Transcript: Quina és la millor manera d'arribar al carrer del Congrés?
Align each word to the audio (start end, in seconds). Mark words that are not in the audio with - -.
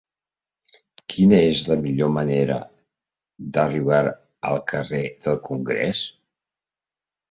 Quina 1.13 1.41
és 1.49 1.61
la 1.67 1.77
millor 1.83 2.11
manera 2.17 2.59
d'arribar 3.59 4.03
al 4.53 4.61
carrer 4.75 5.07
del 5.31 5.43
Congrés? 5.49 6.07